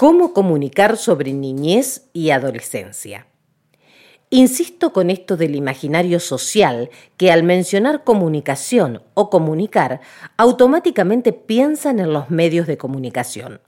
¿Cómo 0.00 0.32
comunicar 0.32 0.96
sobre 0.96 1.34
niñez 1.34 2.08
y 2.14 2.30
adolescencia? 2.30 3.26
Insisto 4.30 4.94
con 4.94 5.10
esto 5.10 5.36
del 5.36 5.54
imaginario 5.54 6.20
social 6.20 6.88
que 7.18 7.30
al 7.30 7.42
mencionar 7.42 8.02
comunicación 8.02 9.02
o 9.12 9.28
comunicar, 9.28 10.00
automáticamente 10.38 11.34
piensan 11.34 12.00
en 12.00 12.14
los 12.14 12.30
medios 12.30 12.66
de 12.66 12.78
comunicación. 12.78 13.60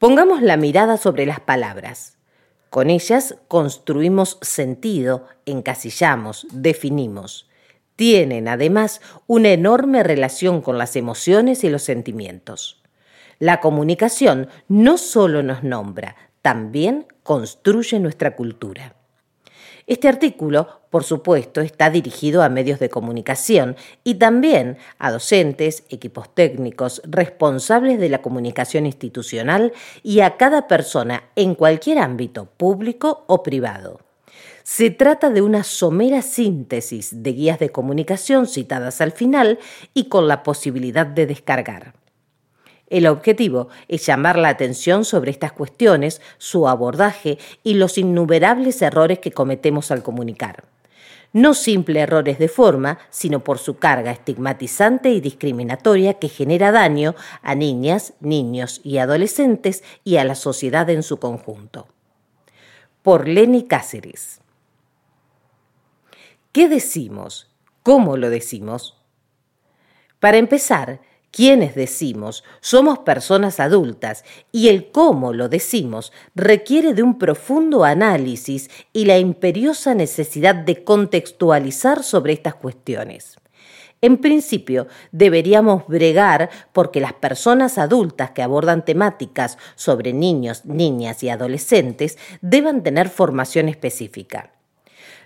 Pongamos 0.00 0.42
la 0.42 0.56
mirada 0.56 0.96
sobre 0.96 1.24
las 1.24 1.38
palabras. 1.38 2.18
Con 2.68 2.90
ellas 2.90 3.36
construimos 3.46 4.38
sentido, 4.42 5.28
encasillamos, 5.46 6.48
definimos. 6.50 7.48
Tienen 7.94 8.48
además 8.48 9.00
una 9.28 9.50
enorme 9.50 10.02
relación 10.02 10.62
con 10.62 10.78
las 10.78 10.96
emociones 10.96 11.62
y 11.62 11.68
los 11.68 11.84
sentimientos. 11.84 12.82
La 13.38 13.60
comunicación 13.60 14.48
no 14.66 14.98
solo 14.98 15.44
nos 15.44 15.62
nombra, 15.62 16.16
también 16.42 17.06
construye 17.22 18.00
nuestra 18.00 18.34
cultura. 18.34 18.94
Este 19.86 20.08
artículo, 20.08 20.82
por 20.90 21.04
supuesto, 21.04 21.60
está 21.60 21.88
dirigido 21.88 22.42
a 22.42 22.48
medios 22.48 22.78
de 22.78 22.90
comunicación 22.90 23.76
y 24.04 24.16
también 24.16 24.76
a 24.98 25.12
docentes, 25.12 25.84
equipos 25.88 26.34
técnicos, 26.34 27.00
responsables 27.04 27.98
de 27.98 28.08
la 28.08 28.20
comunicación 28.20 28.86
institucional 28.86 29.72
y 30.02 30.20
a 30.20 30.36
cada 30.36 30.66
persona 30.66 31.24
en 31.36 31.54
cualquier 31.54 32.00
ámbito, 32.00 32.46
público 32.56 33.24
o 33.28 33.42
privado. 33.42 34.00
Se 34.62 34.90
trata 34.90 35.30
de 35.30 35.40
una 35.40 35.64
somera 35.64 36.20
síntesis 36.20 37.22
de 37.22 37.32
guías 37.32 37.58
de 37.58 37.70
comunicación 37.70 38.46
citadas 38.46 39.00
al 39.00 39.12
final 39.12 39.58
y 39.94 40.08
con 40.10 40.28
la 40.28 40.42
posibilidad 40.42 41.06
de 41.06 41.26
descargar. 41.26 41.94
El 42.88 43.06
objetivo 43.06 43.68
es 43.86 44.06
llamar 44.06 44.38
la 44.38 44.48
atención 44.48 45.04
sobre 45.04 45.30
estas 45.30 45.52
cuestiones, 45.52 46.22
su 46.38 46.68
abordaje 46.68 47.38
y 47.62 47.74
los 47.74 47.98
innumerables 47.98 48.80
errores 48.80 49.18
que 49.18 49.32
cometemos 49.32 49.90
al 49.90 50.02
comunicar. 50.02 50.64
No 51.34 51.52
simple 51.52 52.00
errores 52.00 52.38
de 52.38 52.48
forma, 52.48 52.98
sino 53.10 53.44
por 53.44 53.58
su 53.58 53.76
carga 53.76 54.10
estigmatizante 54.10 55.10
y 55.10 55.20
discriminatoria 55.20 56.14
que 56.14 56.30
genera 56.30 56.72
daño 56.72 57.14
a 57.42 57.54
niñas, 57.54 58.14
niños 58.20 58.80
y 58.82 58.96
adolescentes 58.96 59.84
y 60.04 60.16
a 60.16 60.24
la 60.24 60.34
sociedad 60.34 60.88
en 60.88 61.02
su 61.02 61.18
conjunto. 61.18 61.86
Por 63.02 63.28
Lenny 63.28 63.64
Cáceres. 63.64 64.40
¿Qué 66.52 66.68
decimos? 66.68 67.50
¿Cómo 67.82 68.16
lo 68.16 68.30
decimos? 68.30 68.96
Para 70.18 70.38
empezar, 70.38 71.00
quienes 71.30 71.74
decimos 71.74 72.44
somos 72.60 73.00
personas 73.00 73.60
adultas 73.60 74.24
y 74.52 74.68
el 74.68 74.90
cómo 74.90 75.32
lo 75.32 75.48
decimos 75.48 76.12
requiere 76.34 76.94
de 76.94 77.02
un 77.02 77.18
profundo 77.18 77.84
análisis 77.84 78.70
y 78.92 79.04
la 79.04 79.18
imperiosa 79.18 79.94
necesidad 79.94 80.54
de 80.54 80.84
contextualizar 80.84 82.02
sobre 82.02 82.32
estas 82.32 82.54
cuestiones. 82.54 83.36
En 84.00 84.18
principio, 84.18 84.86
deberíamos 85.10 85.86
bregar 85.88 86.50
porque 86.72 87.00
las 87.00 87.14
personas 87.14 87.78
adultas 87.78 88.30
que 88.30 88.42
abordan 88.42 88.84
temáticas 88.84 89.58
sobre 89.74 90.12
niños, 90.12 90.64
niñas 90.64 91.22
y 91.24 91.30
adolescentes 91.30 92.16
deban 92.40 92.84
tener 92.84 93.08
formación 93.08 93.68
específica. 93.68 94.52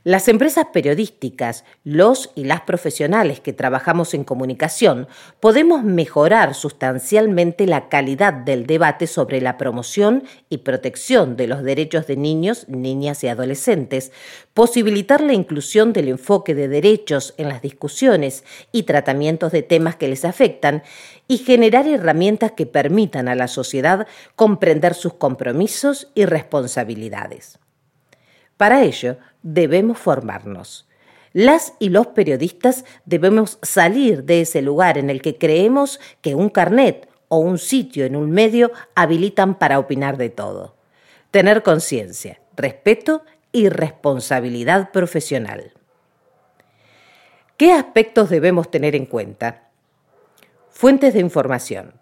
Las 0.05 0.27
empresas 0.27 0.67
periodísticas, 0.72 1.64
los 1.84 2.33
y 2.34 2.42
las 2.42 2.62
profesionales 2.62 3.39
que 3.39 3.53
trabajamos 3.53 4.14
en 4.14 4.25
comunicación, 4.25 5.06
podemos 5.39 5.84
mejorar 5.84 6.56
sustancialmente 6.56 7.69
la 7.69 7.89
calidad 7.89 8.33
del 8.33 8.67
debate 8.67 9.06
sobre 9.06 9.41
la 9.41 9.58
promoción 9.58 10.25
y 10.48 10.58
protección 10.58 11.36
de 11.36 11.47
los 11.47 11.62
derechos 11.62 12.08
de 12.08 12.17
niños, 12.17 12.69
niñas 12.69 13.23
y 13.23 13.28
adolescentes, 13.28 14.11
posibilitar 14.55 15.20
la 15.20 15.34
inclusión 15.34 15.92
del 15.92 16.08
enfoque 16.08 16.56
de 16.56 16.67
derechos 16.67 17.34
en 17.36 17.48
las 17.48 17.62
discusiones 17.62 18.42
y 18.73 18.83
tratamientos 18.83 19.52
de 19.52 19.62
temas 19.62 19.95
que 19.95 20.08
les 20.08 20.24
afectan 20.24 20.83
y 21.29 21.39
generar 21.39 21.86
herramientas 21.86 22.51
que 22.57 22.67
permitan 22.67 23.29
a 23.29 23.36
la 23.36 23.46
sociedad 23.46 24.08
comprender 24.35 24.95
sus 24.95 25.14
compromisos 25.14 26.08
y 26.17 26.24
responsabilidades. 26.24 27.61
Para 28.62 28.84
ello, 28.84 29.17
debemos 29.42 29.98
formarnos. 29.98 30.89
Las 31.33 31.74
y 31.80 31.89
los 31.89 32.06
periodistas 32.06 32.84
debemos 33.05 33.58
salir 33.61 34.23
de 34.23 34.42
ese 34.42 34.62
lugar 34.62 34.98
en 34.98 35.11
el 35.11 35.20
que 35.20 35.36
creemos 35.36 35.98
que 36.20 36.36
un 36.36 36.48
carnet 36.48 37.08
o 37.27 37.39
un 37.39 37.58
sitio 37.58 38.05
en 38.05 38.14
un 38.14 38.30
medio 38.30 38.70
habilitan 38.95 39.58
para 39.58 39.80
opinar 39.80 40.17
de 40.17 40.30
todo. 40.30 40.77
Tener 41.33 41.64
conciencia, 41.64 42.40
respeto 42.55 43.24
y 43.50 43.68
responsabilidad 43.68 44.92
profesional. 44.92 45.73
¿Qué 47.56 47.73
aspectos 47.73 48.30
debemos 48.30 48.70
tener 48.70 48.94
en 48.94 49.06
cuenta? 49.06 49.70
Fuentes 50.70 51.14
de 51.14 51.18
información 51.18 51.94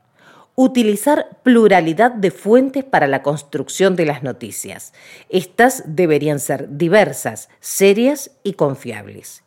utilizar 0.62 1.38
pluralidad 1.42 2.10
de 2.10 2.30
fuentes 2.30 2.84
para 2.84 3.06
la 3.06 3.22
construcción 3.22 3.96
de 3.96 4.04
las 4.04 4.22
noticias. 4.22 4.92
Estas 5.30 5.82
deberían 5.86 6.38
ser 6.38 6.76
diversas, 6.76 7.48
serias 7.60 8.32
y 8.42 8.52
confiables. 8.52 9.42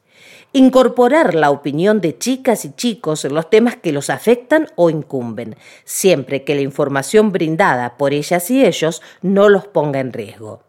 Incorporar 0.53 1.35
la 1.35 1.51
opinión 1.51 2.01
de 2.01 2.17
chicas 2.17 2.65
y 2.65 2.73
chicos 2.73 3.25
en 3.25 3.35
los 3.35 3.51
temas 3.51 3.75
que 3.75 3.91
los 3.91 4.09
afectan 4.09 4.69
o 4.75 4.89
incumben, 4.89 5.55
siempre 5.83 6.43
que 6.43 6.55
la 6.55 6.61
información 6.61 7.31
brindada 7.31 7.95
por 7.95 8.11
ellas 8.11 8.49
y 8.49 8.65
ellos 8.65 9.03
no 9.21 9.49
los 9.49 9.67
ponga 9.67 9.99
en 9.99 10.13
riesgo. 10.13 10.63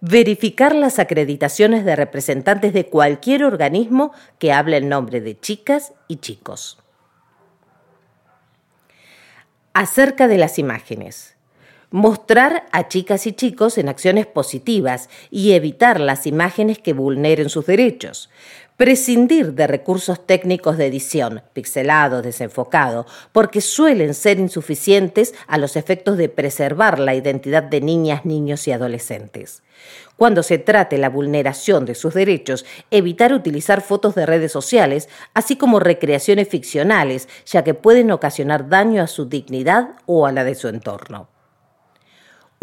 Verificar 0.00 0.76
las 0.76 1.00
acreditaciones 1.00 1.84
de 1.84 1.96
representantes 1.96 2.72
de 2.72 2.86
cualquier 2.86 3.42
organismo 3.42 4.12
que 4.38 4.52
hable 4.52 4.76
en 4.76 4.88
nombre 4.88 5.20
de 5.20 5.40
chicas 5.40 5.92
y 6.06 6.18
chicos 6.18 6.81
acerca 9.74 10.28
de 10.28 10.38
las 10.38 10.58
imágenes. 10.58 11.36
Mostrar 11.92 12.64
a 12.72 12.88
chicas 12.88 13.26
y 13.26 13.34
chicos 13.34 13.76
en 13.76 13.90
acciones 13.90 14.24
positivas 14.24 15.10
y 15.30 15.52
evitar 15.52 16.00
las 16.00 16.26
imágenes 16.26 16.78
que 16.78 16.94
vulneren 16.94 17.50
sus 17.50 17.66
derechos. 17.66 18.30
Prescindir 18.78 19.52
de 19.52 19.66
recursos 19.66 20.26
técnicos 20.26 20.78
de 20.78 20.86
edición, 20.86 21.42
pixelado, 21.52 22.22
desenfocado, 22.22 23.04
porque 23.32 23.60
suelen 23.60 24.14
ser 24.14 24.40
insuficientes 24.40 25.34
a 25.46 25.58
los 25.58 25.76
efectos 25.76 26.16
de 26.16 26.30
preservar 26.30 26.98
la 26.98 27.14
identidad 27.14 27.62
de 27.62 27.82
niñas, 27.82 28.24
niños 28.24 28.66
y 28.68 28.72
adolescentes. 28.72 29.62
Cuando 30.16 30.42
se 30.42 30.56
trate 30.56 30.96
la 30.96 31.10
vulneración 31.10 31.84
de 31.84 31.94
sus 31.94 32.14
derechos, 32.14 32.64
evitar 32.90 33.34
utilizar 33.34 33.82
fotos 33.82 34.14
de 34.14 34.24
redes 34.24 34.50
sociales, 34.50 35.10
así 35.34 35.56
como 35.56 35.78
recreaciones 35.78 36.48
ficcionales, 36.48 37.28
ya 37.44 37.62
que 37.64 37.74
pueden 37.74 38.10
ocasionar 38.12 38.70
daño 38.70 39.02
a 39.02 39.08
su 39.08 39.26
dignidad 39.26 39.90
o 40.06 40.24
a 40.26 40.32
la 40.32 40.42
de 40.42 40.54
su 40.54 40.68
entorno. 40.68 41.28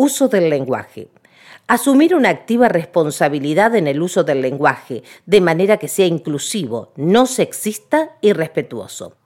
Uso 0.01 0.29
del 0.29 0.49
lenguaje 0.49 1.09
asumir 1.67 2.15
una 2.15 2.29
activa 2.29 2.69
responsabilidad 2.69 3.75
en 3.75 3.85
el 3.85 4.01
uso 4.01 4.23
del 4.23 4.41
lenguaje, 4.41 5.03
de 5.25 5.41
manera 5.41 5.75
que 5.75 5.89
sea 5.89 6.05
inclusivo, 6.05 6.93
no 6.95 7.25
sexista 7.25 8.15
y 8.21 8.31
respetuoso. 8.31 9.17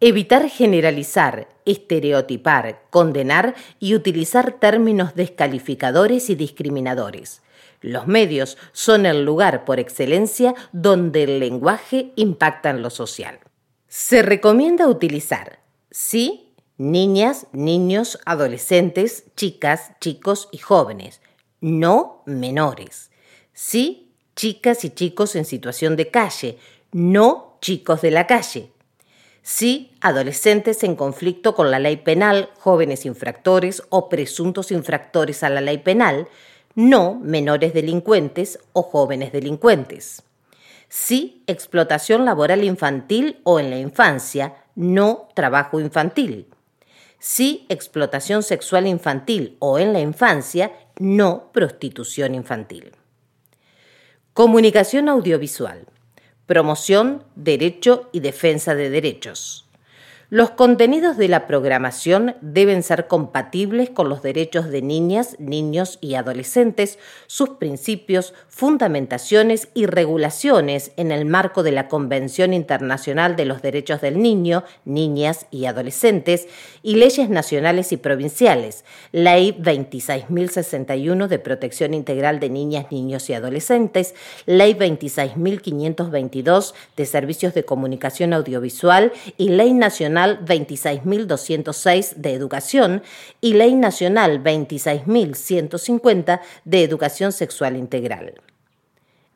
Evitar 0.00 0.48
generalizar, 0.48 1.48
estereotipar, 1.66 2.80
condenar 2.88 3.54
y 3.78 3.94
utilizar 3.94 4.52
términos 4.52 5.14
descalificadores 5.14 6.30
y 6.30 6.34
discriminadores. 6.34 7.42
Los 7.82 8.06
medios 8.06 8.56
son 8.72 9.04
el 9.04 9.22
lugar 9.22 9.66
por 9.66 9.78
excelencia 9.78 10.54
donde 10.72 11.24
el 11.24 11.40
lenguaje 11.40 12.12
impacta 12.16 12.70
en 12.70 12.80
lo 12.80 12.88
social. 12.88 13.38
Se 13.86 14.22
recomienda 14.22 14.88
utilizar, 14.88 15.60
sí, 15.90 16.47
niñas, 16.78 17.48
niños, 17.52 18.18
adolescentes, 18.24 19.24
chicas, 19.36 19.92
chicos 20.00 20.48
y 20.52 20.58
jóvenes, 20.58 21.20
no 21.60 22.22
menores. 22.24 23.10
Sí, 23.52 24.12
chicas 24.36 24.84
y 24.84 24.90
chicos 24.90 25.34
en 25.34 25.44
situación 25.44 25.96
de 25.96 26.08
calle, 26.08 26.58
no 26.92 27.58
chicos 27.60 28.00
de 28.00 28.12
la 28.12 28.26
calle. 28.28 28.70
Sí, 29.42 29.92
adolescentes 30.00 30.84
en 30.84 30.94
conflicto 30.94 31.54
con 31.54 31.70
la 31.70 31.78
ley 31.78 31.96
penal, 31.96 32.50
jóvenes 32.58 33.06
infractores 33.06 33.82
o 33.88 34.08
presuntos 34.08 34.70
infractores 34.70 35.42
a 35.42 35.48
la 35.48 35.60
ley 35.60 35.78
penal, 35.78 36.28
no 36.74 37.16
menores 37.16 37.74
delincuentes 37.74 38.60
o 38.72 38.82
jóvenes 38.82 39.32
delincuentes. 39.32 40.22
Sí, 40.88 41.42
explotación 41.46 42.24
laboral 42.24 42.62
infantil 42.62 43.40
o 43.42 43.58
en 43.58 43.70
la 43.70 43.78
infancia, 43.78 44.54
no 44.74 45.28
trabajo 45.34 45.80
infantil. 45.80 46.46
Sí, 47.18 47.66
explotación 47.68 48.42
sexual 48.42 48.86
infantil 48.86 49.56
o 49.58 49.78
en 49.78 49.92
la 49.92 50.00
infancia 50.00 50.72
no 50.98 51.50
prostitución 51.52 52.34
infantil. 52.34 52.92
Comunicación 54.32 55.08
audiovisual. 55.08 55.86
Promoción, 56.46 57.24
derecho 57.34 58.08
y 58.12 58.20
defensa 58.20 58.74
de 58.74 58.88
derechos. 58.88 59.67
Los 60.30 60.50
contenidos 60.50 61.16
de 61.16 61.26
la 61.26 61.46
programación 61.46 62.36
deben 62.42 62.82
ser 62.82 63.06
compatibles 63.06 63.88
con 63.88 64.10
los 64.10 64.20
derechos 64.20 64.68
de 64.68 64.82
niñas, 64.82 65.36
niños 65.38 65.96
y 66.02 66.16
adolescentes, 66.16 66.98
sus 67.26 67.48
principios, 67.48 68.34
fundamentaciones 68.46 69.68
y 69.72 69.86
regulaciones 69.86 70.92
en 70.98 71.12
el 71.12 71.24
marco 71.24 71.62
de 71.62 71.72
la 71.72 71.88
Convención 71.88 72.52
Internacional 72.52 73.36
de 73.36 73.46
los 73.46 73.62
Derechos 73.62 74.02
del 74.02 74.20
Niño, 74.20 74.64
Niñas 74.84 75.46
y 75.50 75.64
Adolescentes 75.64 76.46
y 76.82 76.96
leyes 76.96 77.30
nacionales 77.30 77.90
y 77.92 77.96
provinciales, 77.96 78.84
Ley 79.12 79.56
26.061 79.58 81.26
de 81.26 81.38
Protección 81.38 81.94
Integral 81.94 82.38
de 82.38 82.50
Niñas, 82.50 82.92
Niños 82.92 83.30
y 83.30 83.32
Adolescentes, 83.32 84.14
Ley 84.44 84.74
26.522 84.74 86.74
de 86.98 87.06
Servicios 87.06 87.54
de 87.54 87.64
Comunicación 87.64 88.34
Audiovisual 88.34 89.10
y 89.38 89.48
Ley 89.48 89.72
Nacional 89.72 90.17
26.206 90.26 92.14
de 92.16 92.32
Educación 92.34 93.02
y 93.40 93.54
Ley 93.54 93.74
Nacional 93.74 94.42
26.150 94.42 96.40
de 96.64 96.82
Educación 96.82 97.32
Sexual 97.32 97.76
Integral. 97.76 98.34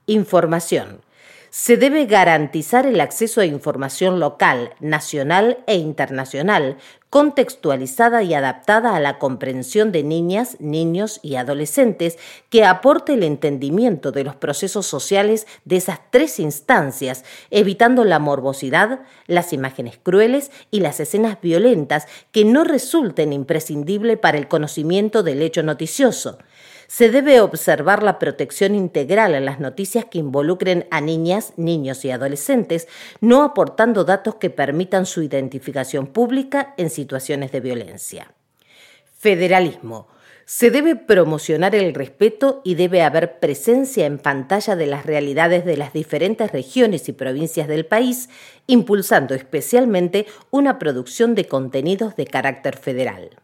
Información 0.06 1.00
se 1.52 1.76
debe 1.76 2.06
garantizar 2.06 2.86
el 2.86 2.98
acceso 2.98 3.42
a 3.42 3.44
información 3.44 4.20
local, 4.20 4.72
nacional 4.80 5.58
e 5.66 5.76
internacional, 5.76 6.78
contextualizada 7.10 8.22
y 8.22 8.32
adaptada 8.32 8.96
a 8.96 9.00
la 9.00 9.18
comprensión 9.18 9.92
de 9.92 10.02
niñas, 10.02 10.56
niños 10.60 11.20
y 11.22 11.34
adolescentes, 11.34 12.16
que 12.48 12.64
aporte 12.64 13.12
el 13.12 13.22
entendimiento 13.22 14.12
de 14.12 14.24
los 14.24 14.34
procesos 14.34 14.86
sociales 14.86 15.46
de 15.66 15.76
esas 15.76 16.00
tres 16.10 16.40
instancias, 16.40 17.22
evitando 17.50 18.04
la 18.04 18.18
morbosidad, 18.18 19.00
las 19.26 19.52
imágenes 19.52 19.98
crueles 20.02 20.50
y 20.70 20.80
las 20.80 21.00
escenas 21.00 21.38
violentas 21.42 22.06
que 22.30 22.46
no 22.46 22.64
resulten 22.64 23.34
imprescindibles 23.34 24.18
para 24.18 24.38
el 24.38 24.48
conocimiento 24.48 25.22
del 25.22 25.42
hecho 25.42 25.62
noticioso 25.62 26.38
se 26.92 27.10
debe 27.10 27.40
observar 27.40 28.02
la 28.02 28.18
protección 28.18 28.74
integral 28.74 29.34
en 29.34 29.46
las 29.46 29.60
noticias 29.60 30.04
que 30.04 30.18
involucren 30.18 30.86
a 30.90 31.00
niñas, 31.00 31.54
niños 31.56 32.04
y 32.04 32.10
adolescentes, 32.10 32.86
no 33.22 33.44
aportando 33.44 34.04
datos 34.04 34.34
que 34.34 34.50
permitan 34.50 35.06
su 35.06 35.22
identificación 35.22 36.06
pública 36.06 36.74
en 36.76 36.90
situaciones 36.90 37.50
de 37.50 37.60
violencia. 37.60 38.34
Federalismo. 39.16 40.08
Se 40.44 40.70
debe 40.70 40.94
promocionar 40.94 41.74
el 41.74 41.94
respeto 41.94 42.60
y 42.62 42.74
debe 42.74 43.00
haber 43.00 43.38
presencia 43.38 44.04
en 44.04 44.18
pantalla 44.18 44.76
de 44.76 44.86
las 44.86 45.06
realidades 45.06 45.64
de 45.64 45.78
las 45.78 45.94
diferentes 45.94 46.52
regiones 46.52 47.08
y 47.08 47.12
provincias 47.12 47.68
del 47.68 47.86
país, 47.86 48.28
impulsando 48.66 49.34
especialmente 49.34 50.26
una 50.50 50.78
producción 50.78 51.34
de 51.34 51.46
contenidos 51.46 52.16
de 52.16 52.26
carácter 52.26 52.76
federal. 52.76 53.41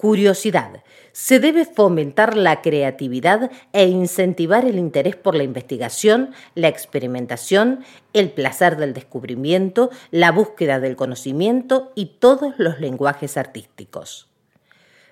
Curiosidad. 0.00 0.82
Se 1.12 1.40
debe 1.40 1.66
fomentar 1.66 2.34
la 2.34 2.62
creatividad 2.62 3.50
e 3.74 3.86
incentivar 3.86 4.64
el 4.64 4.78
interés 4.78 5.14
por 5.14 5.34
la 5.34 5.42
investigación, 5.42 6.30
la 6.54 6.68
experimentación, 6.68 7.84
el 8.14 8.30
placer 8.30 8.78
del 8.78 8.94
descubrimiento, 8.94 9.90
la 10.10 10.32
búsqueda 10.32 10.80
del 10.80 10.96
conocimiento 10.96 11.92
y 11.94 12.16
todos 12.18 12.54
los 12.56 12.80
lenguajes 12.80 13.36
artísticos. 13.36 14.30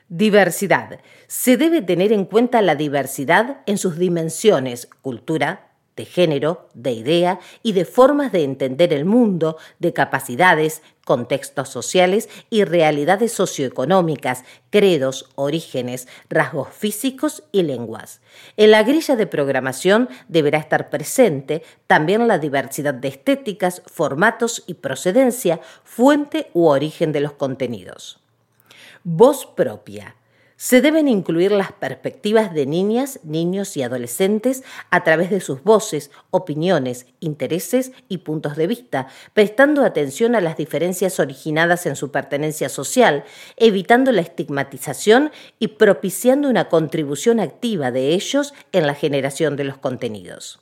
Diversidad. 0.08 1.00
Se 1.26 1.58
debe 1.58 1.82
tener 1.82 2.11
en 2.11 2.25
cuenta 2.25 2.62
la 2.62 2.75
diversidad 2.75 3.58
en 3.67 3.76
sus 3.76 3.99
dimensiones, 3.99 4.88
cultura, 5.02 5.67
de 5.98 6.06
género, 6.06 6.68
de 6.72 6.92
idea 6.92 7.40
y 7.62 7.72
de 7.72 7.84
formas 7.84 8.32
de 8.32 8.44
entender 8.44 8.92
el 8.94 9.04
mundo, 9.04 9.58
de 9.80 9.92
capacidades, 9.92 10.80
contextos 11.04 11.68
sociales 11.68 12.28
y 12.50 12.64
realidades 12.64 13.32
socioeconómicas, 13.32 14.44
credos, 14.70 15.28
orígenes, 15.34 16.06
rasgos 16.30 16.68
físicos 16.68 17.42
y 17.50 17.64
lenguas. 17.64 18.20
En 18.56 18.70
la 18.70 18.84
grilla 18.84 19.16
de 19.16 19.26
programación 19.26 20.08
deberá 20.28 20.58
estar 20.58 20.88
presente 20.88 21.62
también 21.88 22.28
la 22.28 22.38
diversidad 22.38 22.94
de 22.94 23.08
estéticas, 23.08 23.82
formatos 23.86 24.62
y 24.66 24.74
procedencia, 24.74 25.60
fuente 25.82 26.50
u 26.54 26.66
origen 26.66 27.10
de 27.10 27.20
los 27.20 27.32
contenidos. 27.32 28.20
Voz 29.02 29.46
propia 29.46 30.14
se 30.58 30.81
deben 30.81 31.06
incluir 31.06 31.52
las 31.52 31.70
perspectivas 31.70 32.52
de 32.52 32.66
niñas, 32.66 33.20
niños 33.22 33.76
y 33.76 33.84
adolescentes 33.84 34.64
a 34.90 35.05
través 35.05 35.31
de 35.31 35.40
sus 35.40 35.62
voces, 35.62 36.10
opiniones, 36.32 37.06
intereses 37.20 37.93
y 38.08 38.19
puntos 38.19 38.56
de 38.56 38.66
vista, 38.66 39.06
prestando 39.34 39.84
atención 39.84 40.34
a 40.34 40.40
las 40.40 40.56
diferencias 40.56 41.20
originadas 41.20 41.87
en 41.87 41.94
su 41.94 42.10
pertenencia 42.10 42.69
social, 42.69 43.22
evitando 43.56 44.10
la 44.10 44.20
estigmatización 44.20 45.31
y 45.60 45.69
propiciando 45.69 46.50
una 46.50 46.69
contribución 46.69 47.38
activa 47.38 47.93
de 47.93 48.14
ellos 48.14 48.52
en 48.72 48.88
la 48.88 48.94
generación 48.94 49.54
de 49.54 49.62
los 49.62 49.78
contenidos. 49.78 50.58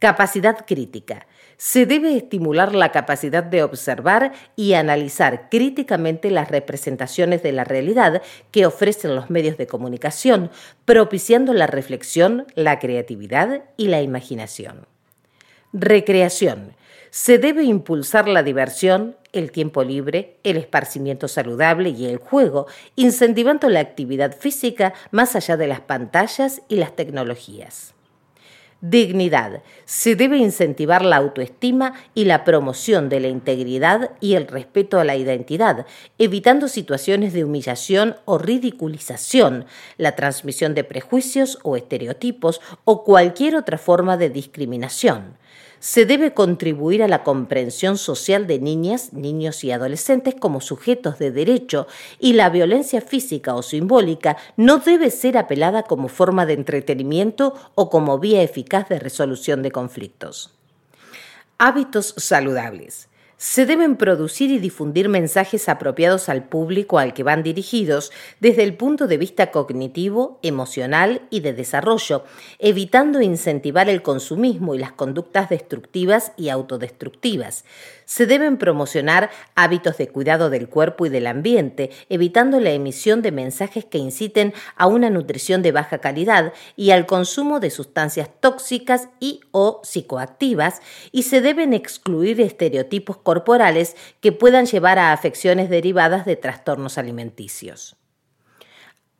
Capacidad 0.00 0.66
crítica 0.66 1.28
se 1.56 1.86
debe 1.86 2.16
estimular 2.16 2.74
la 2.74 2.92
capacidad 2.92 3.44
de 3.44 3.62
observar 3.62 4.32
y 4.56 4.74
analizar 4.74 5.48
críticamente 5.50 6.30
las 6.30 6.50
representaciones 6.50 7.42
de 7.42 7.52
la 7.52 7.64
realidad 7.64 8.22
que 8.50 8.66
ofrecen 8.66 9.14
los 9.14 9.30
medios 9.30 9.56
de 9.56 9.66
comunicación, 9.66 10.50
propiciando 10.84 11.52
la 11.52 11.66
reflexión, 11.66 12.46
la 12.54 12.78
creatividad 12.78 13.62
y 13.76 13.88
la 13.88 14.02
imaginación. 14.02 14.86
Recreación. 15.72 16.76
Se 17.10 17.38
debe 17.38 17.62
impulsar 17.64 18.28
la 18.28 18.42
diversión, 18.42 19.16
el 19.32 19.52
tiempo 19.52 19.84
libre, 19.84 20.38
el 20.42 20.56
esparcimiento 20.56 21.28
saludable 21.28 21.90
y 21.90 22.06
el 22.06 22.18
juego, 22.18 22.66
incentivando 22.96 23.68
la 23.68 23.80
actividad 23.80 24.36
física 24.36 24.94
más 25.10 25.36
allá 25.36 25.56
de 25.56 25.68
las 25.68 25.80
pantallas 25.80 26.62
y 26.68 26.76
las 26.76 26.96
tecnologías. 26.96 27.93
Dignidad. 28.86 29.62
Se 29.86 30.14
debe 30.14 30.36
incentivar 30.36 31.06
la 31.06 31.16
autoestima 31.16 31.94
y 32.14 32.26
la 32.26 32.44
promoción 32.44 33.08
de 33.08 33.18
la 33.18 33.28
integridad 33.28 34.10
y 34.20 34.34
el 34.34 34.46
respeto 34.46 35.00
a 35.00 35.04
la 35.04 35.16
identidad, 35.16 35.86
evitando 36.18 36.68
situaciones 36.68 37.32
de 37.32 37.44
humillación 37.44 38.16
o 38.26 38.36
ridiculización, 38.36 39.64
la 39.96 40.16
transmisión 40.16 40.74
de 40.74 40.84
prejuicios 40.84 41.58
o 41.62 41.78
estereotipos 41.78 42.60
o 42.84 43.04
cualquier 43.04 43.56
otra 43.56 43.78
forma 43.78 44.18
de 44.18 44.28
discriminación 44.28 45.38
se 45.84 46.06
debe 46.06 46.32
contribuir 46.32 47.02
a 47.02 47.08
la 47.08 47.22
comprensión 47.22 47.98
social 47.98 48.46
de 48.46 48.58
niñas, 48.58 49.12
niños 49.12 49.64
y 49.64 49.70
adolescentes 49.70 50.34
como 50.34 50.62
sujetos 50.62 51.18
de 51.18 51.30
derecho 51.30 51.86
y 52.18 52.32
la 52.32 52.48
violencia 52.48 53.02
física 53.02 53.54
o 53.54 53.60
simbólica 53.60 54.38
no 54.56 54.78
debe 54.78 55.10
ser 55.10 55.36
apelada 55.36 55.82
como 55.82 56.08
forma 56.08 56.46
de 56.46 56.54
entretenimiento 56.54 57.52
o 57.74 57.90
como 57.90 58.18
vía 58.18 58.40
eficaz 58.40 58.88
de 58.88 58.98
resolución 58.98 59.62
de 59.62 59.72
conflictos. 59.72 60.54
Hábitos 61.58 62.14
saludables 62.16 63.10
se 63.44 63.66
deben 63.66 63.96
producir 63.96 64.50
y 64.50 64.58
difundir 64.58 65.10
mensajes 65.10 65.68
apropiados 65.68 66.30
al 66.30 66.44
público 66.44 66.98
al 66.98 67.12
que 67.12 67.22
van 67.22 67.42
dirigidos 67.42 68.10
desde 68.40 68.62
el 68.62 68.74
punto 68.74 69.06
de 69.06 69.18
vista 69.18 69.50
cognitivo, 69.50 70.38
emocional 70.40 71.20
y 71.28 71.40
de 71.40 71.52
desarrollo, 71.52 72.24
evitando 72.58 73.20
incentivar 73.20 73.90
el 73.90 74.00
consumismo 74.00 74.74
y 74.74 74.78
las 74.78 74.92
conductas 74.92 75.50
destructivas 75.50 76.32
y 76.38 76.48
autodestructivas. 76.48 77.66
Se 78.04 78.26
deben 78.26 78.58
promocionar 78.58 79.30
hábitos 79.54 79.96
de 79.96 80.08
cuidado 80.08 80.50
del 80.50 80.68
cuerpo 80.68 81.06
y 81.06 81.08
del 81.08 81.26
ambiente, 81.26 81.90
evitando 82.08 82.60
la 82.60 82.70
emisión 82.70 83.22
de 83.22 83.32
mensajes 83.32 83.84
que 83.84 83.98
inciten 83.98 84.54
a 84.76 84.86
una 84.86 85.10
nutrición 85.10 85.62
de 85.62 85.72
baja 85.72 85.98
calidad 85.98 86.52
y 86.76 86.90
al 86.90 87.06
consumo 87.06 87.60
de 87.60 87.70
sustancias 87.70 88.28
tóxicas 88.40 89.08
y 89.20 89.40
o 89.50 89.80
psicoactivas, 89.84 90.80
y 91.12 91.24
se 91.24 91.40
deben 91.40 91.72
excluir 91.74 92.40
estereotipos 92.40 93.16
corporales 93.16 93.96
que 94.20 94.32
puedan 94.32 94.66
llevar 94.66 94.98
a 94.98 95.12
afecciones 95.12 95.70
derivadas 95.70 96.24
de 96.24 96.36
trastornos 96.36 96.98
alimenticios. 96.98 97.96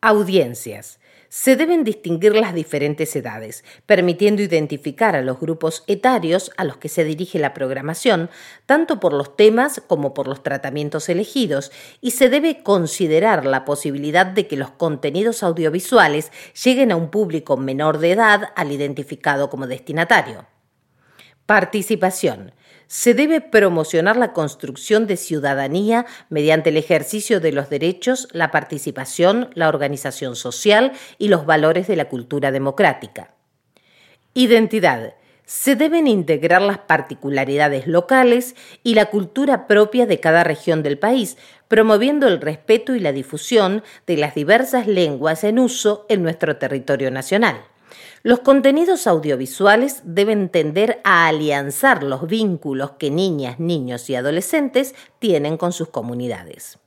Audiencias. 0.01 0.99
Se 1.37 1.57
deben 1.57 1.83
distinguir 1.83 2.37
las 2.37 2.55
diferentes 2.55 3.17
edades, 3.17 3.65
permitiendo 3.87 4.41
identificar 4.41 5.17
a 5.17 5.21
los 5.21 5.41
grupos 5.41 5.83
etarios 5.89 6.53
a 6.57 6.63
los 6.63 6.77
que 6.77 6.89
se 6.89 7.03
dirige 7.03 7.41
la 7.41 7.55
programación, 7.55 8.31
tanto 8.67 9.01
por 9.01 9.13
los 9.13 9.37
temas 9.37 9.83
como 9.89 10.15
por 10.15 10.29
los 10.29 10.45
tratamientos 10.45 11.09
elegidos, 11.09 11.73
y 12.01 12.13
se 12.13 12.29
debe 12.29 12.63
considerar 12.63 13.47
la 13.47 13.65
posibilidad 13.65 14.27
de 14.27 14.47
que 14.47 14.57
los 14.57 14.71
contenidos 14.71 15.43
audiovisuales 15.43 16.31
lleguen 16.63 16.93
a 16.93 16.97
un 16.97 17.11
público 17.11 17.57
menor 17.57 17.99
de 17.99 18.13
edad 18.13 18.53
al 18.55 18.71
identificado 18.71 19.51
como 19.51 19.67
destinatario. 19.67 20.47
Participación 21.47 22.53
se 22.87 23.15
debe 23.15 23.41
promocionar 23.41 24.17
la 24.17 24.33
construcción 24.33 25.07
de 25.07 25.17
ciudadanía 25.17 26.07
mediante 26.29 26.71
el 26.71 26.77
ejercicio 26.77 27.41
de 27.41 27.53
los 27.53 27.71
derechos, 27.71 28.29
la 28.33 28.51
participación, 28.51 29.51
la 29.55 29.69
organización 29.69 30.37
social 30.37 30.93
y 31.19 31.29
los 31.29 31.47
valores 31.47 31.87
de 31.87 31.97
la 31.97 32.09
cultura 32.09 32.53
democrática. 32.53 33.35
Identidad 34.35 35.15
se 35.47 35.77
deben 35.77 36.07
integrar 36.07 36.63
las 36.63 36.79
particularidades 36.79 37.87
locales 37.87 38.57
y 38.83 38.95
la 38.95 39.07
cultura 39.07 39.67
propia 39.67 40.07
de 40.07 40.19
cada 40.19 40.43
región 40.43 40.83
del 40.83 40.99
país, 40.99 41.37
promoviendo 41.69 42.27
el 42.27 42.41
respeto 42.41 42.95
y 42.95 43.01
la 43.01 43.13
difusión 43.13 43.83
de 44.07 44.17
las 44.17 44.35
diversas 44.35 44.87
lenguas 44.87 45.45
en 45.45 45.59
uso 45.59 46.07
en 46.09 46.23
nuestro 46.23 46.57
territorio 46.57 47.11
nacional. 47.11 47.63
Los 48.23 48.41
contenidos 48.41 49.07
audiovisuales 49.07 50.03
deben 50.05 50.49
tender 50.49 51.01
a 51.05 51.27
alianzar 51.27 52.03
los 52.03 52.27
vínculos 52.27 52.93
que 52.93 53.11
niñas, 53.11 53.61
niños 53.61 54.09
y 54.11 54.15
adolescentes 54.15 54.95
tienen 55.19 55.57
con 55.57 55.73
sus 55.73 55.89
comunidades. 55.89 56.79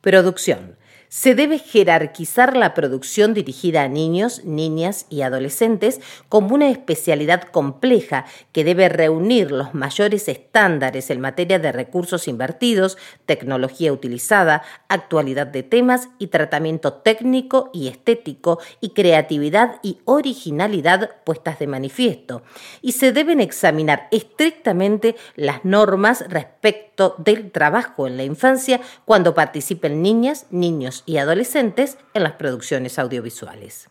Producción 0.00 0.76
se 1.16 1.34
debe 1.34 1.58
jerarquizar 1.58 2.58
la 2.58 2.74
producción 2.74 3.32
dirigida 3.32 3.84
a 3.84 3.88
niños, 3.88 4.44
niñas 4.44 5.06
y 5.08 5.22
adolescentes 5.22 5.98
como 6.28 6.54
una 6.54 6.68
especialidad 6.68 7.44
compleja 7.44 8.26
que 8.52 8.64
debe 8.64 8.90
reunir 8.90 9.50
los 9.50 9.72
mayores 9.72 10.28
estándares 10.28 11.08
en 11.08 11.22
materia 11.22 11.58
de 11.58 11.72
recursos 11.72 12.28
invertidos, 12.28 12.98
tecnología 13.24 13.94
utilizada, 13.94 14.62
actualidad 14.88 15.46
de 15.46 15.62
temas 15.62 16.10
y 16.18 16.26
tratamiento 16.26 16.92
técnico 16.92 17.70
y 17.72 17.88
estético 17.88 18.58
y 18.82 18.90
creatividad 18.90 19.80
y 19.82 20.00
originalidad 20.04 21.12
puestas 21.24 21.58
de 21.58 21.66
manifiesto. 21.66 22.42
Y 22.82 22.92
se 22.92 23.12
deben 23.12 23.40
examinar 23.40 24.08
estrictamente 24.10 25.16
las 25.34 25.64
normas 25.64 26.26
respecto 26.28 27.14
del 27.16 27.50
trabajo 27.50 28.06
en 28.06 28.18
la 28.18 28.24
infancia 28.24 28.82
cuando 29.06 29.34
participen 29.34 30.02
niñas, 30.02 30.44
niños 30.50 31.04
y 31.06 31.18
adolescentes 31.18 31.96
en 32.12 32.24
las 32.24 32.32
producciones 32.32 32.98
audiovisuales. 32.98 33.88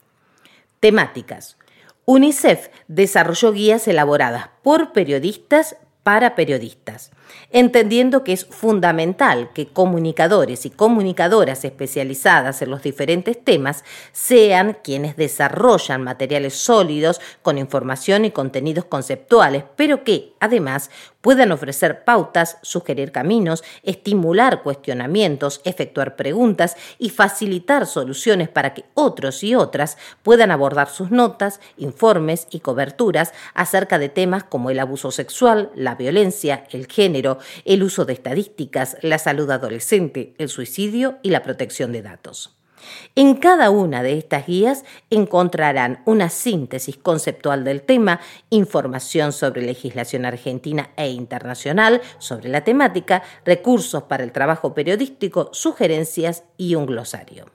Temáticas. 0.80 1.58
UNICEF 2.06 2.70
desarrolló 2.88 3.52
guías 3.52 3.88
elaboradas 3.88 4.50
por 4.62 4.92
periodistas 4.92 5.78
para 6.06 6.36
periodistas, 6.36 7.10
entendiendo 7.50 8.24
que 8.24 8.34
es 8.34 8.46
fundamental 8.46 9.50
que 9.56 9.66
comunicadores 9.66 10.68
y 10.68 10.70
comunicadoras 10.70 11.66
especializadas 11.66 12.62
en 12.62 12.70
los 12.70 12.84
diferentes 12.84 13.44
temas 13.44 13.84
sean 14.12 14.78
quienes 14.84 15.18
desarrollan 15.18 16.04
materiales 16.04 16.54
sólidos 16.54 17.20
con 17.42 17.58
información 17.58 18.24
y 18.24 18.30
contenidos 18.30 18.86
conceptuales, 18.86 19.64
pero 19.76 20.04
que, 20.04 20.34
además, 20.40 20.92
puedan 21.26 21.52
ofrecer 21.52 22.04
pautas, 22.04 22.60
sugerir 22.62 23.12
caminos, 23.12 23.64
estimular 23.82 24.62
cuestionamientos, 24.62 25.60
efectuar 25.64 26.16
preguntas 26.16 26.78
y 27.00 27.10
facilitar 27.10 27.88
soluciones 27.88 28.48
para 28.48 28.76
que 28.76 28.86
otros 28.94 29.44
y 29.44 29.56
otras 29.56 29.98
puedan 30.22 30.52
abordar 30.52 30.88
sus 30.88 31.10
notas, 31.10 31.62
informes 31.78 32.46
y 32.52 32.60
coberturas 32.60 33.34
acerca 33.56 33.98
de 33.98 34.10
temas 34.10 34.44
como 34.44 34.70
el 34.70 34.78
abuso 34.78 35.10
sexual, 35.10 35.72
la 35.74 35.96
violencia, 35.96 36.68
el 36.70 36.86
género, 36.86 37.40
el 37.66 37.82
uso 37.82 38.06
de 38.06 38.14
estadísticas, 38.14 38.98
la 39.02 39.18
salud 39.18 39.50
adolescente, 39.50 40.36
el 40.38 40.50
suicidio 40.50 41.18
y 41.24 41.32
la 41.32 41.42
protección 41.42 41.92
de 41.92 42.04
datos. 42.04 42.55
En 43.16 43.36
cada 43.36 43.70
una 43.70 44.04
de 44.04 44.18
estas 44.18 44.48
guías 44.48 44.84
encontrarán 45.10 46.02
una 46.06 46.30
síntesis 46.30 46.98
conceptual 46.98 47.64
del 47.64 47.82
tema, 47.82 48.20
información 48.50 49.32
sobre 49.32 49.62
legislación 49.62 50.26
argentina 50.26 50.92
e 50.98 51.10
internacional 51.10 52.02
sobre 52.20 52.50
la 52.50 52.64
temática, 52.64 53.24
recursos 53.46 54.04
para 54.04 54.24
el 54.24 54.32
trabajo 54.32 54.74
periodístico, 54.74 55.50
sugerencias 55.54 56.44
y 56.58 56.76
un 56.76 56.86
glosario. 56.86 57.46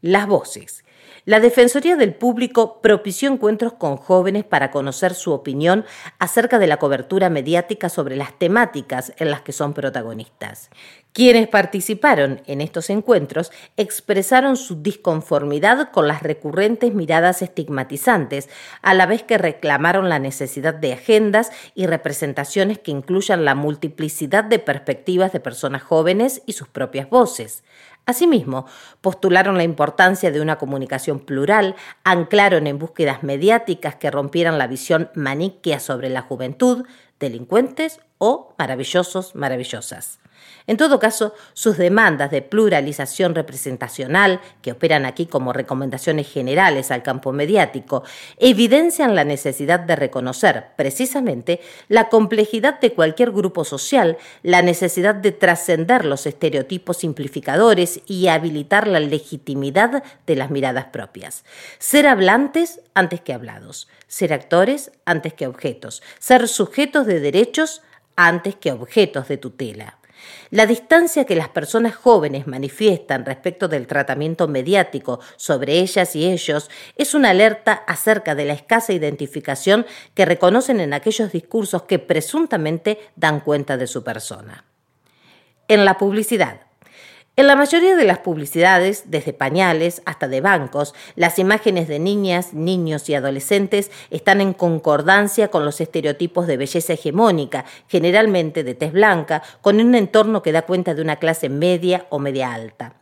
Las 0.00 0.26
voces. 0.26 0.84
La 1.24 1.40
Defensoría 1.40 1.96
del 1.96 2.14
Público 2.14 2.80
propició 2.80 3.30
encuentros 3.30 3.74
con 3.74 3.98
jóvenes 3.98 4.44
para 4.44 4.70
conocer 4.70 5.12
su 5.12 5.32
opinión 5.32 5.84
acerca 6.18 6.58
de 6.58 6.66
la 6.66 6.78
cobertura 6.78 7.28
mediática 7.28 7.90
sobre 7.90 8.16
las 8.16 8.38
temáticas 8.38 9.12
en 9.18 9.30
las 9.30 9.42
que 9.42 9.52
son 9.52 9.74
protagonistas. 9.74 10.70
Quienes 11.18 11.48
participaron 11.48 12.42
en 12.46 12.60
estos 12.60 12.90
encuentros 12.90 13.50
expresaron 13.76 14.56
su 14.56 14.82
disconformidad 14.82 15.90
con 15.90 16.06
las 16.06 16.22
recurrentes 16.22 16.94
miradas 16.94 17.42
estigmatizantes, 17.42 18.48
a 18.82 18.94
la 18.94 19.04
vez 19.04 19.24
que 19.24 19.36
reclamaron 19.36 20.08
la 20.08 20.20
necesidad 20.20 20.74
de 20.74 20.92
agendas 20.92 21.50
y 21.74 21.86
representaciones 21.86 22.78
que 22.78 22.92
incluyan 22.92 23.44
la 23.44 23.56
multiplicidad 23.56 24.44
de 24.44 24.60
perspectivas 24.60 25.32
de 25.32 25.40
personas 25.40 25.82
jóvenes 25.82 26.42
y 26.46 26.52
sus 26.52 26.68
propias 26.68 27.10
voces. 27.10 27.64
Asimismo, 28.06 28.66
postularon 29.00 29.56
la 29.56 29.64
importancia 29.64 30.30
de 30.30 30.40
una 30.40 30.56
comunicación 30.56 31.18
plural, 31.18 31.74
anclaron 32.04 32.68
en 32.68 32.78
búsquedas 32.78 33.24
mediáticas 33.24 33.96
que 33.96 34.12
rompieran 34.12 34.56
la 34.56 34.68
visión 34.68 35.10
maniquea 35.16 35.80
sobre 35.80 36.10
la 36.10 36.22
juventud, 36.22 36.86
delincuentes 37.18 37.98
o 38.18 38.54
maravillosos, 38.56 39.34
maravillosas. 39.34 40.20
En 40.68 40.76
todo 40.76 40.98
caso, 40.98 41.34
sus 41.54 41.78
demandas 41.78 42.30
de 42.30 42.42
pluralización 42.42 43.34
representacional, 43.34 44.40
que 44.60 44.72
operan 44.72 45.06
aquí 45.06 45.24
como 45.24 45.54
recomendaciones 45.54 46.30
generales 46.30 46.90
al 46.90 47.02
campo 47.02 47.32
mediático, 47.32 48.04
evidencian 48.36 49.14
la 49.14 49.24
necesidad 49.24 49.80
de 49.80 49.96
reconocer 49.96 50.66
precisamente 50.76 51.60
la 51.88 52.10
complejidad 52.10 52.80
de 52.80 52.92
cualquier 52.92 53.32
grupo 53.32 53.64
social, 53.64 54.18
la 54.42 54.60
necesidad 54.60 55.14
de 55.14 55.32
trascender 55.32 56.04
los 56.04 56.26
estereotipos 56.26 56.98
simplificadores 56.98 58.00
y 58.06 58.28
habilitar 58.28 58.86
la 58.86 59.00
legitimidad 59.00 60.02
de 60.26 60.36
las 60.36 60.50
miradas 60.50 60.86
propias. 60.86 61.44
Ser 61.78 62.06
hablantes 62.06 62.82
antes 62.92 63.22
que 63.22 63.32
hablados, 63.32 63.88
ser 64.06 64.34
actores 64.34 64.92
antes 65.06 65.32
que 65.32 65.46
objetos, 65.46 66.02
ser 66.18 66.46
sujetos 66.46 67.06
de 67.06 67.20
derechos 67.20 67.80
antes 68.16 68.54
que 68.56 68.72
objetos 68.72 69.28
de 69.28 69.38
tutela. 69.38 69.98
La 70.50 70.66
distancia 70.66 71.24
que 71.24 71.36
las 71.36 71.48
personas 71.48 71.94
jóvenes 71.94 72.46
manifiestan 72.46 73.24
respecto 73.24 73.68
del 73.68 73.86
tratamiento 73.86 74.48
mediático 74.48 75.20
sobre 75.36 75.78
ellas 75.78 76.16
y 76.16 76.26
ellos 76.26 76.70
es 76.96 77.14
una 77.14 77.30
alerta 77.30 77.72
acerca 77.72 78.34
de 78.34 78.44
la 78.44 78.54
escasa 78.54 78.92
identificación 78.92 79.86
que 80.14 80.24
reconocen 80.24 80.80
en 80.80 80.94
aquellos 80.94 81.32
discursos 81.32 81.82
que 81.82 81.98
presuntamente 81.98 82.98
dan 83.16 83.40
cuenta 83.40 83.76
de 83.76 83.86
su 83.86 84.04
persona. 84.04 84.64
En 85.68 85.84
la 85.84 85.98
publicidad, 85.98 86.67
en 87.38 87.46
la 87.46 87.54
mayoría 87.54 87.94
de 87.94 88.02
las 88.02 88.18
publicidades, 88.18 89.04
desde 89.12 89.32
pañales 89.32 90.02
hasta 90.06 90.26
de 90.26 90.40
bancos, 90.40 90.92
las 91.14 91.38
imágenes 91.38 91.86
de 91.86 92.00
niñas, 92.00 92.52
niños 92.52 93.08
y 93.08 93.14
adolescentes 93.14 93.92
están 94.10 94.40
en 94.40 94.52
concordancia 94.52 95.46
con 95.46 95.64
los 95.64 95.80
estereotipos 95.80 96.48
de 96.48 96.56
belleza 96.56 96.94
hegemónica, 96.94 97.64
generalmente 97.86 98.64
de 98.64 98.74
tez 98.74 98.90
blanca, 98.90 99.44
con 99.60 99.80
un 99.80 99.94
entorno 99.94 100.42
que 100.42 100.50
da 100.50 100.62
cuenta 100.62 100.94
de 100.94 101.02
una 101.02 101.14
clase 101.14 101.48
media 101.48 102.06
o 102.10 102.18
media 102.18 102.52
alta. 102.52 102.94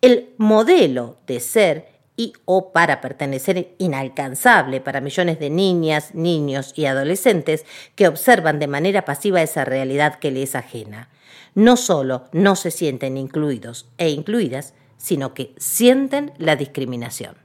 El 0.00 0.30
modelo 0.38 1.18
de 1.28 1.38
ser 1.38 1.93
y 2.16 2.32
o 2.44 2.72
para 2.72 3.00
pertenecer 3.00 3.74
inalcanzable 3.78 4.80
para 4.80 5.00
millones 5.00 5.38
de 5.38 5.50
niñas, 5.50 6.14
niños 6.14 6.72
y 6.76 6.86
adolescentes 6.86 7.64
que 7.94 8.08
observan 8.08 8.58
de 8.58 8.68
manera 8.68 9.04
pasiva 9.04 9.42
esa 9.42 9.64
realidad 9.64 10.18
que 10.18 10.30
les 10.30 10.50
es 10.50 10.54
ajena 10.54 11.08
no 11.54 11.76
solo 11.76 12.24
no 12.32 12.56
se 12.56 12.70
sienten 12.70 13.16
incluidos 13.16 13.86
e 13.96 14.10
incluidas, 14.10 14.74
sino 14.96 15.34
que 15.34 15.54
sienten 15.56 16.32
la 16.38 16.56
discriminación. 16.56 17.43